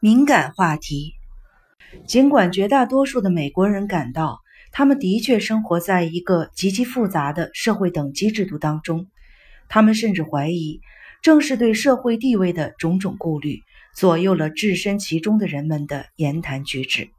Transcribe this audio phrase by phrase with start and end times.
[0.00, 1.14] 敏感话题。
[2.06, 4.38] 尽管绝大多数的美国人感到
[4.70, 9.08] 他们的确生活在一个极其复杂的社会等级制度当中，
[9.68, 10.80] 他们甚至怀疑，
[11.20, 13.60] 正是对社会地位的种种顾虑，
[13.92, 17.10] 左右了置身其中的人们的言谈举止。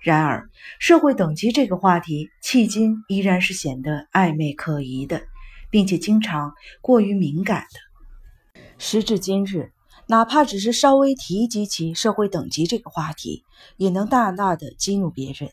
[0.00, 5.22] 然而，社会等级这个话题，迄今依然是显得暧昧可疑的，
[5.68, 8.60] 并且经常过于敏感的。
[8.78, 9.73] 时至今日。
[10.06, 13.42] 哪怕只是稍微提及起社会等级这个话题，
[13.78, 15.50] 也能大大的激怒别人。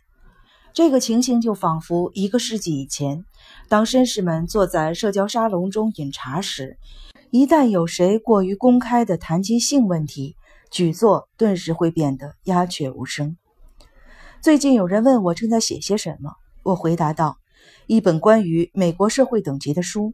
[0.74, 3.26] 这个情形就仿佛一个世纪以前，
[3.70, 6.78] 当绅士们坐在社交沙龙中饮茶时，
[7.30, 10.36] 一旦有谁过于公开的谈及性问题，
[10.70, 13.38] 举座顿时会变得鸦雀无声。
[14.42, 17.38] 最近有人问我正在写些什么，我回答道
[17.88, 20.14] ：“一本关于美国社会等级的书。”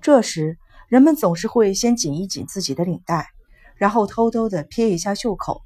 [0.00, 0.58] 这时，
[0.88, 3.28] 人们总是会先紧一紧自己的领带。
[3.76, 5.62] 然后偷偷地瞥一下袖口，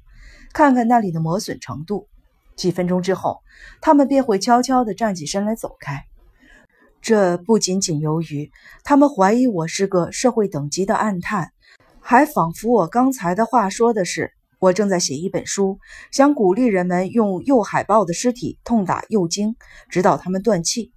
[0.53, 2.07] 看看那里的磨损程度。
[2.55, 3.41] 几分钟之后，
[3.81, 6.05] 他们便会悄悄地站起身来走开。
[7.01, 8.51] 这不仅仅由于
[8.83, 11.51] 他们怀疑我是个社会等级的暗探，
[11.99, 15.77] 还仿佛我刚才的话说的是我正在写一本书，
[16.11, 19.55] 想鼓励人们用右海豹的尸体痛打右颈，
[19.89, 20.91] 直到他们断气。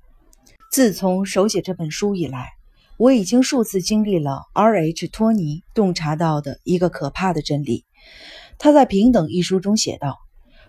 [0.72, 2.59] 自从手写这本书以来。
[3.00, 5.08] 我已经数次经历了 R.H.
[5.08, 7.86] 托尼洞察到的一个可怕的真理。
[8.58, 10.18] 他在《平等》一书中写道：“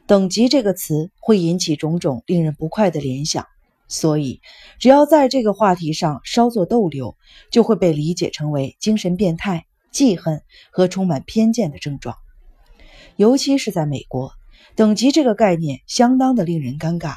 [0.08, 3.48] 等级这个词会引起种种令人不快的联想，
[3.90, 4.40] 所以
[4.80, 7.18] 只要在这个话题上稍作逗留，
[7.52, 12.16] 就会被理解成为精神变态、记恨和充满偏见的症状。
[13.18, 14.32] 尤其是在美国，
[14.78, 17.16] 等级这个概念相当的令人尴尬。”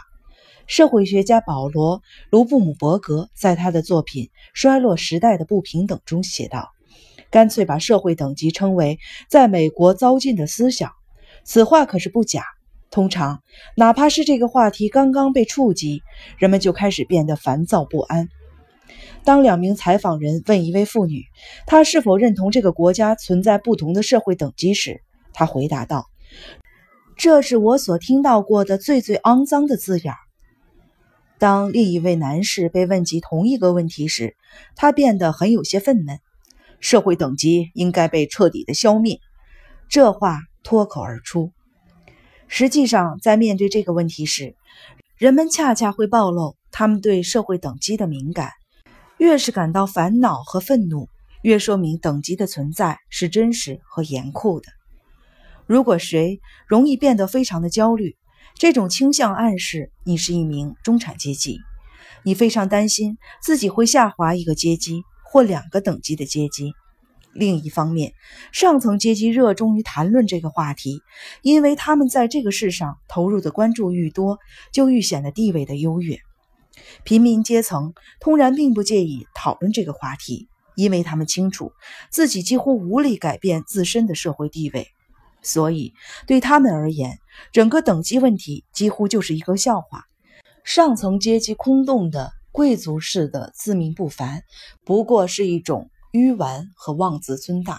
[0.67, 1.99] 社会学家保罗·
[2.31, 6.71] 卢布姆伯格在他的作品《衰落时代的不平等》中写道
[7.31, 8.99] ：“干脆把社会等级称为
[9.29, 10.93] 在美国糟践的思想。”
[11.45, 12.45] 此话可是不假。
[12.91, 13.43] 通常，
[13.77, 16.03] 哪怕是这个话题刚刚被触及，
[16.39, 18.29] 人们就开始变得烦躁不安。
[19.25, 21.25] 当两名采访人问一位妇女，
[21.67, 26.07] 她是否认同这个国家存在不同的社会等级时，她回答道
[27.19, 30.15] ：“这是我所听到过的最最肮脏的字眼。”
[31.45, 34.35] 当另一位男士被问及同一个问题时，
[34.77, 36.21] 他变得很有些愤懑。
[36.81, 39.21] 社会等级应该被彻底的消灭，
[39.91, 41.53] 这话脱口而出。
[42.49, 44.57] 实际上，在面对这个问题时，
[45.19, 48.49] 人们恰恰会暴露他们对社会等级的敏感。
[49.19, 51.11] 越是感到烦恼和愤怒，
[51.43, 54.69] 越说明等级的存在是真实和严酷的。
[55.67, 58.17] 如果谁容易变得非常的焦虑，
[58.57, 61.59] 这种倾向暗示你是一名中产阶级，
[62.23, 66.73] 你非常担心自己会下滑一个阶级或两个等级的阶级。
[67.33, 68.13] 另一方面，
[68.53, 71.01] 上层阶级热衷于谈论这个话题，
[71.43, 74.39] 因为他们在这个世上投入的关注愈多，
[74.73, 76.17] 就愈显得地位的优越。
[77.03, 81.73] 平民阶层通然并不介意讨论这个话题，因为他们清楚
[82.09, 84.87] 自己几乎无力改变自身的社会地位。
[85.45, 85.93] 所以，
[86.27, 87.19] 对他们而言，
[87.53, 90.07] 整个等级问题几乎就是一个笑话。
[90.65, 94.43] 上层阶级空洞的贵族式的自命不凡，
[94.85, 97.77] 不过是一种愚顽和妄自尊大；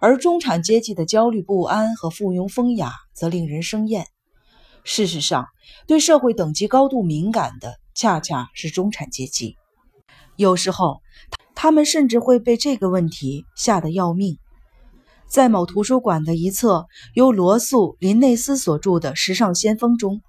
[0.00, 4.08] 而中产阶级的焦虑不安和附庸风雅，则令人生厌。
[4.82, 5.46] 事实上，
[5.86, 9.56] 对社会等级高度敏感的，恰恰是中产阶级。
[10.36, 11.00] 有时候，
[11.54, 14.38] 他们甚至会被这个问题吓得要命。
[15.28, 20.22] 在某图书馆的一册由罗素·林内斯所著的《时尚先锋》中，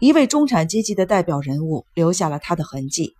[0.00, 3.14] 一位中产阶级的代表人物留下了他的痕迹。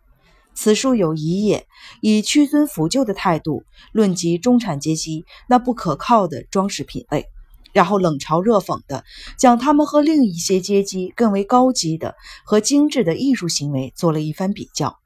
[0.55, 1.67] 此书有一页
[2.03, 7.27] 以屈尊俯就的态度论及中产阶级那不可靠的装饰品味，
[7.73, 9.05] 然后冷嘲热讽地
[9.39, 14.99] 将他们和另一些阶级更为高级的和精致的艺术行为做了一番比较。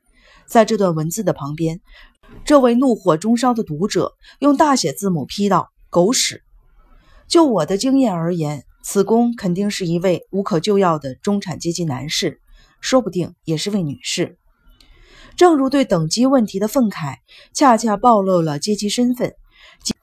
[0.46, 1.80] 在这段文字的旁边，
[2.44, 5.68] 这位怒火中烧的读者用大写字母批道。
[5.94, 6.42] 狗屎！
[7.28, 12.40] 就我的经验而言，此公肯定是一位无可救药的中产阶级男士，
[12.80, 14.36] 说不定也是位女士。
[15.36, 17.18] 正如对等级问题的愤慨，
[17.52, 19.34] 恰恰暴露了阶级身份，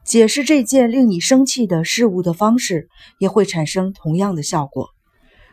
[0.06, 2.88] 解释这件令你生气的事物的方式，
[3.20, 4.92] 也会产生同样的效果。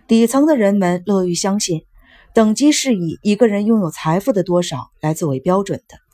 [0.07, 1.83] 底层的人们乐于相信，
[2.33, 6.08] 等级是以一个人拥有财富的多少来作为标准的。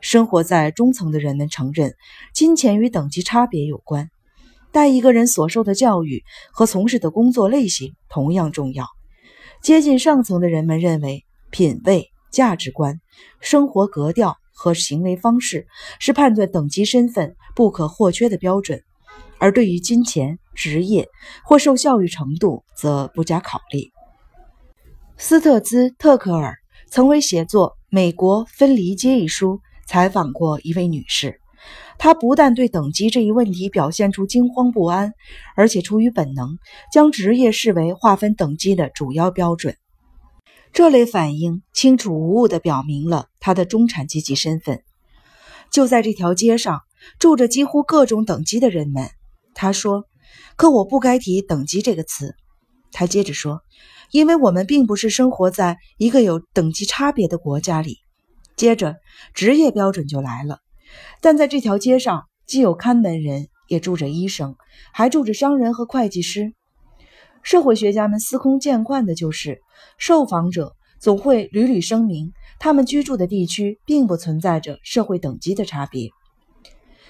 [0.00, 1.94] 生活在中层的人们承认，
[2.32, 4.10] 金钱与等级差别有关，
[4.72, 8.86] 但一个人所受的教育和从事的工作类型同样重要。
[9.62, 13.00] 接近上层的人们认为，品味、价值观、
[13.40, 15.66] 生活格调和行为方式
[15.98, 18.82] 是判断等级身份不可或缺的标准，
[19.38, 21.08] 而对于金钱、职业
[21.44, 23.90] 或受教育程度则不加考虑。
[25.18, 26.56] 斯特兹特克尔
[26.88, 31.40] 曾为写作《美国分离街》一书采访过一位女士。
[31.98, 35.14] 她不但对等级这一问题表现出惊慌不安，
[35.56, 36.58] 而且出于本能，
[36.92, 39.74] 将职业视为划分等级的主要标准。
[40.72, 44.84] 这类反应清楚无误地表明了他的中产阶级身份。
[45.72, 46.82] 就在这条街上，
[47.18, 49.10] 住着几乎各种等级的人们。
[49.54, 50.04] 他说
[50.54, 52.36] ：“可我不该提等级这个词。”
[52.92, 53.62] 他接着说
[54.12, 57.98] ：“因为我们并不是生活在一个有等级差别的国家里。”
[58.60, 58.96] 接着，
[59.32, 60.58] 职业标准就来了。
[61.22, 64.54] 但在这条街上，既有看门人，也住着医生，
[64.92, 66.52] 还住着商人和会计师。
[67.42, 69.62] 社会学家们司空见惯的就是，
[69.96, 76.08] 受访者总会屡屡声明，他们居住的地区并不存在着社会等级的差别。《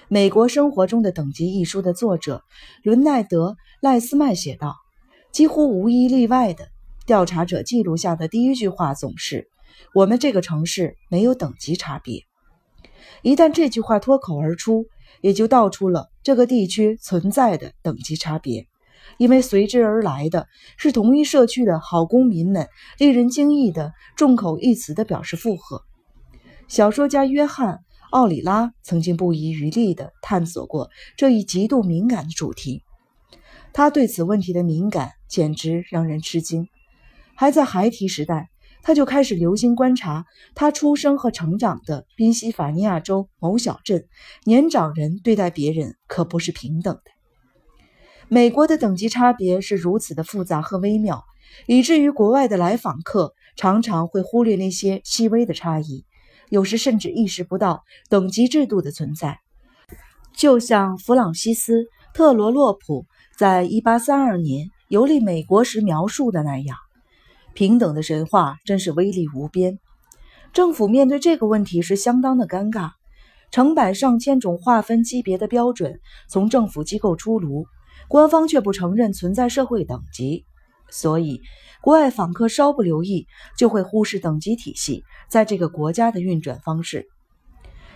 [0.07, 2.45] 美国生活中的等级》一书的作者
[2.81, 3.49] 伦奈德·
[3.81, 4.77] 赖斯曼写道
[5.33, 6.69] ：“几乎无一例外的，
[7.05, 9.49] 调查者记录下的第一句话总是：
[9.93, 12.23] 我们这个城市没有等级差别。”
[13.23, 14.85] 一旦这句话脱口而出，
[15.21, 18.67] 也就道出了这个地区存在的等级差别，
[19.17, 20.47] 因为随之而来的
[20.77, 25.83] 是同一社区的好公民们令人惊异的众口一词的表示附和。
[26.67, 27.75] 小说家约翰·
[28.11, 32.81] 奥里拉曾经不遗余力地探索过这一极度敏感的主题，
[33.73, 36.67] 他对此问题的敏感简直让人吃惊。
[37.35, 38.50] 还在孩提时代。
[38.83, 40.25] 他就开始留心观察
[40.55, 44.05] 他出生和成长的宾夕法尼亚州某小镇，
[44.43, 47.11] 年长人对待别人可不是平等的。
[48.27, 51.23] 美国的等级差别是如此的复杂和微妙，
[51.67, 56.05] 以至于国外的来访客常常会忽略那些细微的差异，
[56.49, 59.39] 有时甚至意识不到等级制度的存在。
[60.33, 61.83] 就像弗朗西斯·
[62.13, 63.05] 特罗洛普
[63.37, 66.77] 在1832年游历美国时描述的那样。
[67.53, 69.79] 平等的神话真是威力无边。
[70.53, 72.91] 政府面对这个问题是相当的尴尬。
[73.51, 75.99] 成百上千种划分级别的标准
[76.29, 77.65] 从政府机构出炉，
[78.07, 80.45] 官方却不承认存在社会等级，
[80.89, 81.41] 所以
[81.81, 83.27] 国外访客稍不留意
[83.57, 87.07] 就会忽视等级体系在这个国家的运转方式。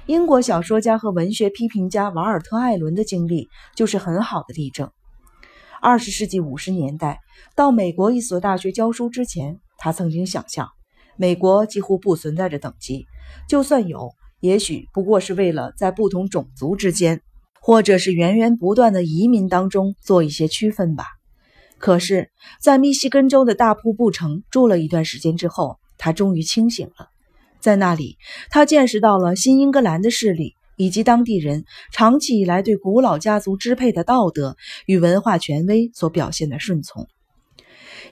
[0.08, 4.92] 英国小说家和文学批评家瓦尔特·艾伦的经历就是很好的例证。
[5.81, 7.19] 二十世纪五十年代，
[7.56, 10.69] 到美国一所大学教书之前，他曾经想象，
[11.18, 13.06] 美国几乎不存在着等级，
[13.48, 17.22] 就算有，也许不过是为了在不同种族之间，
[17.62, 21.06] 或者是源源不断的移民当中做一些区分吧。
[21.77, 22.31] 可是，
[22.62, 27.10] 在密西根州的大瀑布城住了一段时间之后，他终于清醒了。
[27.60, 28.18] 在那里，
[28.50, 30.56] 他见识到了新英格兰的势力。
[30.75, 37.07] 以及当地人长期以来对古老家族支配的道德与文化权威所表现的顺从，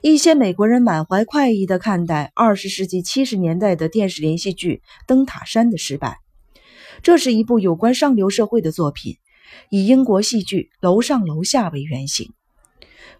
[0.02, 6.18] 一些美国人满怀快意地看待二十世纪七十年代的电视连续剧《灯塔山》的失败。
[7.02, 9.16] 这是一部有关上流社会的作品，
[9.68, 12.32] 以英国戏剧《楼上楼下》为原型。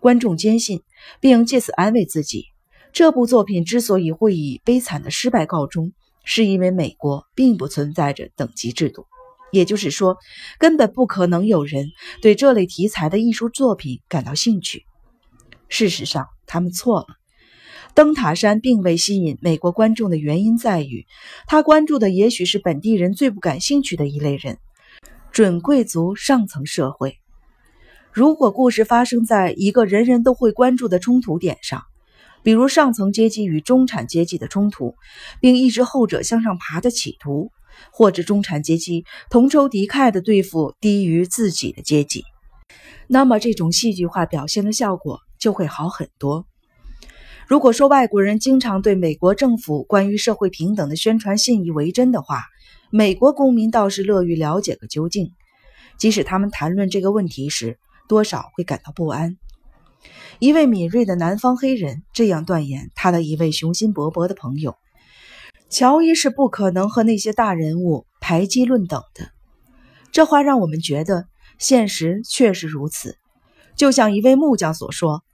[0.00, 0.82] 观众坚信，
[1.20, 2.44] 并借此安慰自己，
[2.92, 5.92] 这部作品之所以会以悲惨的失败告终，
[6.24, 9.06] 是因为美国并不存在着等级制度。
[9.52, 10.16] 也就是说，
[10.58, 14.84] 根本不可能有人对这类题材的艺术作品感到兴趣。
[15.68, 17.06] 事实上，他们错了。
[17.94, 21.06] 灯塔山并未吸引美国观众的原因在于，
[21.46, 24.58] 他关注的也许是本地人最不感兴趣的一类人——
[25.30, 27.18] 准贵族上层社会。
[28.12, 31.84] 如果故事发生在一个人人都会关注的冲突点上，
[32.42, 34.96] 比如上层阶级与中产阶级的冲突，
[35.40, 37.52] 并抑制后者向上爬的企图。
[37.92, 42.24] 或者中产阶级同仇敌忾地对付低于自己的阶级，
[43.06, 46.46] 那么这种戏剧化表现的效果就会好很多。
[47.46, 52.44] 如果说外国人经常对美国政府关于社会平等的宣传信以为真的话，
[52.90, 55.32] 美国公民倒是乐于了解个究竟，
[55.98, 57.78] 即使他们谈论这个问题时
[58.08, 59.36] 多少会感到不安。
[60.38, 64.76] 一位敏锐的南方黑人这样断言他的一位雄心勃勃的朋友。
[65.68, 69.30] 乔伊是不可能和那些大人物排挤论等的。
[70.12, 71.26] 这话让我们觉得
[71.58, 73.16] 现实确实如此。
[73.74, 75.24] 就像一位木匠所说：“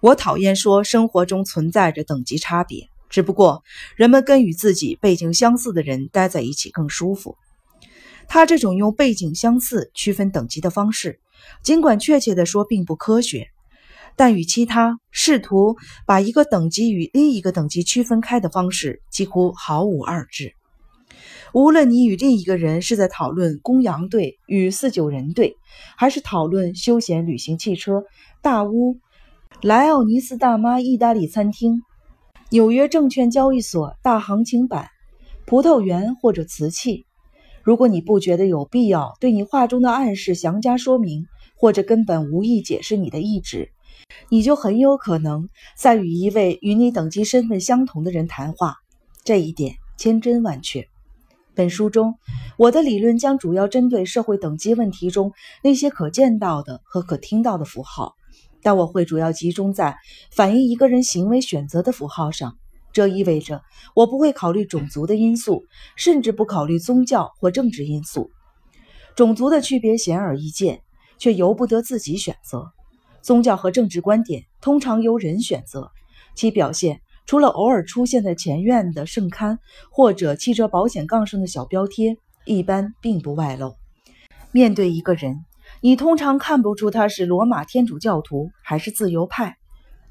[0.00, 3.64] 我讨厌说生活中存在着等级差别，只不过
[3.94, 7.38] 人们跟与自己背景相似的人待在一起更舒服。”
[8.28, 11.20] 他这种用背景相似区分等级的方式，
[11.62, 13.48] 尽管确切地说并不科学。
[14.16, 20.54] 但与其他试图把一个等级与另一个等级区分开的方式几乎毫无二致。
[21.52, 25.56] 无论你与另一个人是在讨论公羊队与四九人队，
[25.96, 28.04] 还是讨论休闲旅行汽车、
[28.42, 28.98] 大屋、
[29.62, 31.82] 莱奥尼斯大妈意大利餐厅、
[32.50, 34.88] 纽约证券交易所大行情版、
[35.46, 37.06] 葡萄园或者瓷器，
[37.62, 43.70] 如果你不觉得有必要对你话中的暗示详加说明，或者根本无意解释你的意志，
[44.28, 48.76] 你就很有可能在与一位与你等级身份相同的人谈话。
[49.24, 50.86] 这一点千真万确。
[51.54, 52.14] 本书中，
[52.58, 55.32] 我的理论将主要针对社会等级问题中
[55.62, 58.14] 那些可见到的和可听到的符号，
[58.62, 59.96] 但我会主要集中在
[60.30, 62.56] 反映一个人行为选择的符号上。
[62.92, 63.62] 这意味着
[63.94, 65.64] 我不会考虑种族的因素，
[65.96, 68.30] 甚至不考虑宗教或政治因素。
[69.14, 70.82] 种族的区别显而易见，
[71.18, 72.60] 却由不得自己选择；
[73.26, 75.90] 宗教和政治观点通常由人选择，
[76.36, 77.00] 其表现。
[77.26, 79.58] 除了偶尔出现在前院的圣龛
[79.90, 83.74] 或者汽车保险杠上的小标贴，一般并不外露。
[84.52, 85.44] 面对一个人，
[85.80, 89.56] 你通常看不出他是罗马天主教徒还是自由派，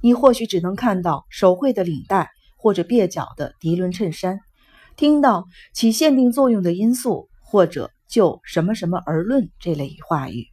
[0.02, 4.42] 你或许只能看到手绘的领带或者蹩脚的涤纶衬衫，
[4.98, 10.48] 听到起限定作用的因素或者就什么什么而论这类话语。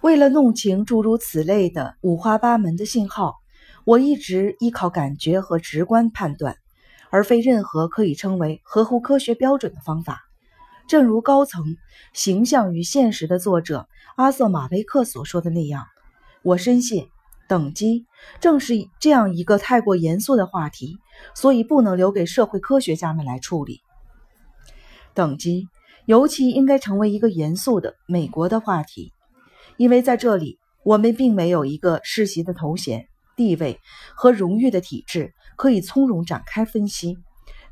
[0.00, 3.36] 为了弄清诸如此类的五花八门的信号。
[3.86, 6.56] 我一直依靠感觉和直观判断，
[7.08, 10.20] 而非任何可以称为合乎科学标准的方法。
[10.86, 11.64] 正如高层
[12.12, 15.86] 《形象与现实》的作者阿瑟·马贝克所说的那样，
[16.42, 17.08] 我深信
[17.48, 18.04] 等级
[18.38, 20.98] 正是这样一个太过严肃的话题，
[21.34, 23.80] 所以不能留给社会科学家们来处理。
[25.14, 25.68] 等级
[26.04, 29.14] 尤其应该成为一个严肃的美国的话题，
[29.80, 33.06] 因为在这里我们并没有一个世袭的头衔。
[33.34, 33.80] 地位
[34.14, 37.16] 和荣誉的体制可以从容展开分析。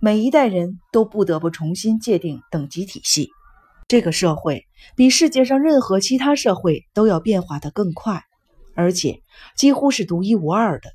[0.01, 3.29] 每一代人都不得不重新界定等级体系。
[3.89, 4.65] 这个社会
[4.97, 8.23] 比世界上任何其他社会都要变化得更快，
[8.75, 9.21] 而且
[9.55, 10.89] 几乎是独一无二的。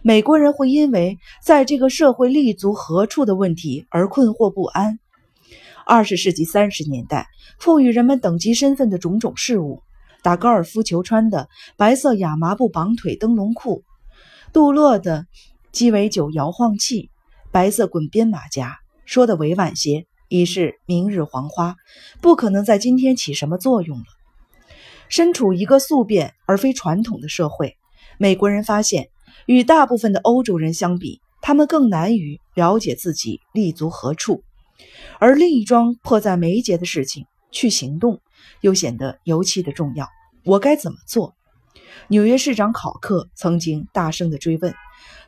[0.00, 5.00] 美国人会因为在这个社会立足何处的问题而困惑不安。
[5.84, 7.26] 二十世纪三十年代
[7.58, 9.82] 赋予人们等级身份的种种事物：
[10.22, 13.82] 打高尔夫球穿的白色亚麻布绑腿灯笼裤。
[14.52, 15.26] 镀铬的
[15.72, 17.10] 鸡尾酒摇晃器，
[17.50, 21.76] 白色滚边马甲，说的委婉些，已是明日黄花，
[22.20, 24.04] 不可能在今天起什么作用了。
[25.08, 27.76] 身处一个速变而非传统的社会，
[28.18, 29.08] 美国人发现，
[29.46, 34.42] 与大部分的欧洲人相比，他们更难于了解自己立足何处，
[35.18, 38.20] 而另一桩迫在眉睫的事情——去行动，
[38.60, 40.08] 又显得尤其的重要。
[40.44, 41.34] 我该怎么做？
[42.08, 44.74] 纽约市长考克曾经大声地追问，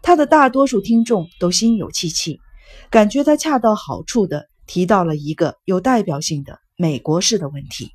[0.02, 2.40] 他的大多数听众都心有戚戚，
[2.90, 7.92] 感觉他恰到好处地提到了一个有代表性的美国式的问题。